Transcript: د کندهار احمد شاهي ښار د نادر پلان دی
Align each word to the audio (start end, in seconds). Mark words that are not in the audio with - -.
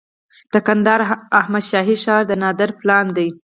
د 0.53 0.55
کندهار 0.67 1.01
احمد 1.39 1.63
شاهي 1.69 1.97
ښار 2.03 2.21
د 2.27 2.31
نادر 2.43 2.69
پلان 2.79 3.05
دی 3.17 3.27